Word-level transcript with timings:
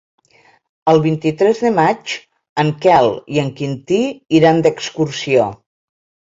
El 0.93 1.01
vint-i-tres 1.03 1.61
de 1.65 1.71
maig 1.75 2.15
en 2.65 2.73
Quel 2.87 3.11
i 3.37 3.43
en 3.45 3.55
Quintí 3.61 4.03
iran 4.43 4.65
d'excursió. 4.67 5.49